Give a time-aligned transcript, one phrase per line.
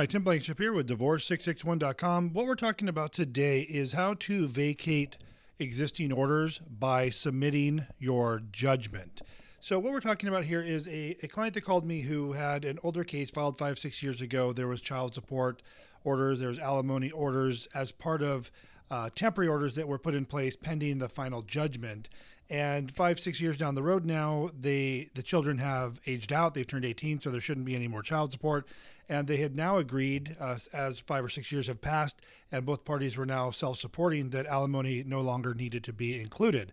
[0.00, 2.32] Hi, Tim Blankenship here with Divorce661.com.
[2.32, 5.18] What we're talking about today is how to vacate
[5.58, 9.20] existing orders by submitting your judgment.
[9.60, 12.64] So, what we're talking about here is a, a client that called me who had
[12.64, 14.54] an older case filed five, six years ago.
[14.54, 15.60] There was child support
[16.02, 18.50] orders, there was alimony orders as part of
[18.90, 22.08] uh, temporary orders that were put in place pending the final judgment.
[22.48, 26.54] And five, six years down the road now, they the children have aged out.
[26.54, 28.66] They've turned 18, so there shouldn't be any more child support.
[29.08, 32.20] And they had now agreed, uh, as five or six years have passed,
[32.50, 36.72] and both parties were now self-supporting that alimony no longer needed to be included.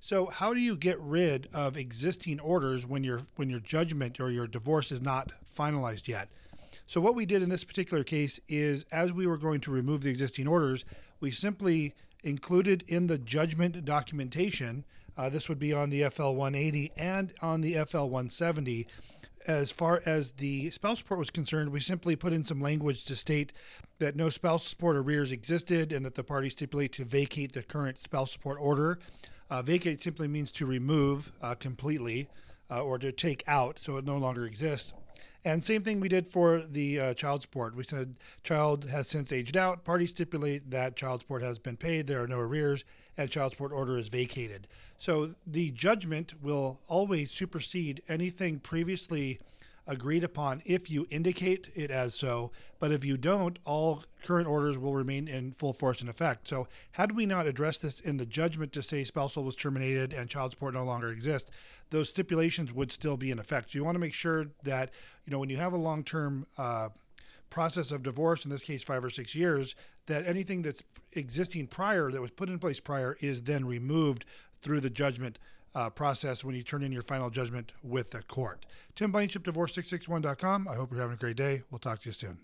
[0.00, 4.30] So, how do you get rid of existing orders when your when your judgment or
[4.30, 6.28] your divorce is not finalized yet?
[6.88, 10.02] So, what we did in this particular case is, as we were going to remove
[10.02, 10.84] the existing orders,
[11.18, 14.84] we simply included in the judgment documentation.
[15.16, 18.86] Uh, this would be on the FL 180 and on the FL 170.
[19.48, 23.16] As far as the spouse support was concerned, we simply put in some language to
[23.16, 23.52] state
[23.98, 27.98] that no spouse support arrears existed and that the parties stipulate to vacate the current
[27.98, 28.98] spouse support order.
[29.50, 32.28] Uh, vacate simply means to remove uh, completely
[32.70, 34.92] uh, or to take out so it no longer exists.
[35.46, 37.76] And same thing we did for the uh, child support.
[37.76, 39.84] We said child has since aged out.
[39.84, 42.08] Parties stipulate that child support has been paid.
[42.08, 42.82] There are no arrears,
[43.16, 44.66] and child support order is vacated.
[44.98, 49.38] So the judgment will always supersede anything previously
[49.86, 52.50] agreed upon if you indicate it as so.
[52.78, 56.48] But if you don't, all current orders will remain in full force and effect.
[56.48, 60.28] So, had we not addressed this in the judgment to say spousal was terminated and
[60.28, 61.50] child support no longer exists,
[61.90, 63.72] those stipulations would still be in effect.
[63.72, 64.90] So, you want to make sure that,
[65.24, 66.90] you know, when you have a long term uh,
[67.48, 69.74] process of divorce, in this case, five or six years,
[70.06, 74.24] that anything that's existing prior, that was put in place prior, is then removed
[74.60, 75.38] through the judgment
[75.74, 78.66] uh, process when you turn in your final judgment with the court.
[78.94, 80.68] Tim Blankenship, Divorce661.com.
[80.68, 81.62] I hope you're having a great day.
[81.70, 82.38] We'll talk to you soon.